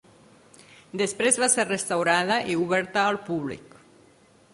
[1.01, 3.77] Després va ser restaurada i oberta al públic.